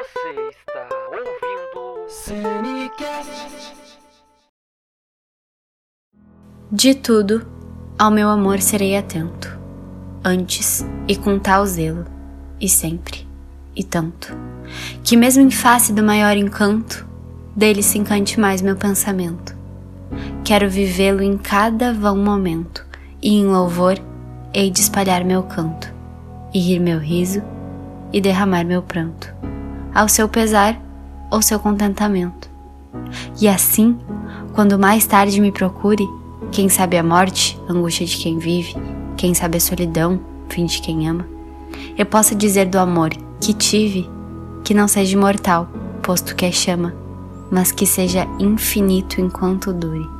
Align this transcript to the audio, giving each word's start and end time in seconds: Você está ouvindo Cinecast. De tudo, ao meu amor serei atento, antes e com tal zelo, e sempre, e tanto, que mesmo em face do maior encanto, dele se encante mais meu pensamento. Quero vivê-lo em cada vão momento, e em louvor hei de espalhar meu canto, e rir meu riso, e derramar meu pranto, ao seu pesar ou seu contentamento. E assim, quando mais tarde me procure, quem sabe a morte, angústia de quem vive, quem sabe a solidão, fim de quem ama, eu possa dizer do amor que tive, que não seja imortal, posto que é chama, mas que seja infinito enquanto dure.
Você 0.00 0.48
está 0.48 0.88
ouvindo 1.10 2.08
Cinecast. 2.08 3.74
De 6.72 6.94
tudo, 6.94 7.46
ao 7.98 8.10
meu 8.10 8.30
amor 8.30 8.60
serei 8.60 8.96
atento, 8.96 9.60
antes 10.24 10.86
e 11.06 11.14
com 11.14 11.38
tal 11.38 11.66
zelo, 11.66 12.06
e 12.58 12.66
sempre, 12.66 13.28
e 13.76 13.84
tanto, 13.84 14.34
que 15.04 15.18
mesmo 15.18 15.42
em 15.42 15.50
face 15.50 15.92
do 15.92 16.02
maior 16.02 16.34
encanto, 16.34 17.06
dele 17.54 17.82
se 17.82 17.98
encante 17.98 18.40
mais 18.40 18.62
meu 18.62 18.76
pensamento. 18.76 19.54
Quero 20.42 20.70
vivê-lo 20.70 21.22
em 21.22 21.36
cada 21.36 21.92
vão 21.92 22.16
momento, 22.16 22.86
e 23.20 23.34
em 23.36 23.44
louvor 23.44 23.98
hei 24.54 24.70
de 24.70 24.80
espalhar 24.80 25.22
meu 25.26 25.42
canto, 25.42 25.92
e 26.54 26.58
rir 26.58 26.78
meu 26.78 26.98
riso, 26.98 27.42
e 28.10 28.18
derramar 28.18 28.64
meu 28.64 28.82
pranto, 28.82 29.39
ao 29.94 30.08
seu 30.08 30.28
pesar 30.28 30.80
ou 31.30 31.42
seu 31.42 31.58
contentamento. 31.58 32.50
E 33.40 33.48
assim, 33.48 33.98
quando 34.52 34.78
mais 34.78 35.06
tarde 35.06 35.40
me 35.40 35.52
procure, 35.52 36.06
quem 36.50 36.68
sabe 36.68 36.98
a 36.98 37.02
morte, 37.02 37.58
angústia 37.68 38.06
de 38.06 38.16
quem 38.16 38.38
vive, 38.38 38.74
quem 39.16 39.34
sabe 39.34 39.58
a 39.58 39.60
solidão, 39.60 40.20
fim 40.48 40.66
de 40.66 40.80
quem 40.80 41.08
ama, 41.08 41.26
eu 41.96 42.04
possa 42.04 42.34
dizer 42.34 42.66
do 42.66 42.78
amor 42.78 43.10
que 43.40 43.54
tive, 43.54 44.08
que 44.64 44.74
não 44.74 44.88
seja 44.88 45.16
imortal, 45.16 45.68
posto 46.02 46.34
que 46.34 46.44
é 46.44 46.52
chama, 46.52 46.94
mas 47.50 47.72
que 47.72 47.86
seja 47.86 48.26
infinito 48.38 49.20
enquanto 49.20 49.72
dure. 49.72 50.19